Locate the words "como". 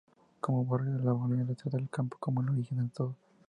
0.39-0.65, 2.19-2.41